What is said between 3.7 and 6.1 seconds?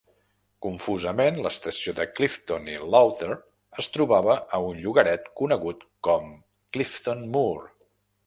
es trobava a un llogaret conegut